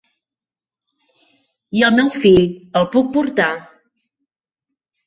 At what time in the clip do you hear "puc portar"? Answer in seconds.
2.97-3.53